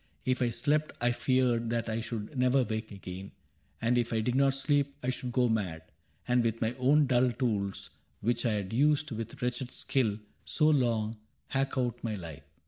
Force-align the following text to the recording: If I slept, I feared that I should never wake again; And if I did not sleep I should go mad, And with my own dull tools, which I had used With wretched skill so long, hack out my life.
If 0.25 0.41
I 0.41 0.49
slept, 0.49 0.93
I 0.99 1.11
feared 1.11 1.69
that 1.69 1.87
I 1.87 1.99
should 1.99 2.35
never 2.35 2.63
wake 2.63 2.91
again; 2.91 3.33
And 3.79 3.99
if 3.99 4.11
I 4.11 4.19
did 4.19 4.33
not 4.33 4.55
sleep 4.55 4.95
I 5.03 5.11
should 5.11 5.31
go 5.31 5.47
mad, 5.47 5.83
And 6.27 6.43
with 6.43 6.59
my 6.59 6.73
own 6.79 7.05
dull 7.05 7.31
tools, 7.31 7.91
which 8.19 8.43
I 8.43 8.53
had 8.53 8.73
used 8.73 9.11
With 9.11 9.39
wretched 9.43 9.69
skill 9.71 10.17
so 10.43 10.67
long, 10.71 11.17
hack 11.49 11.77
out 11.77 12.03
my 12.03 12.15
life. 12.15 12.41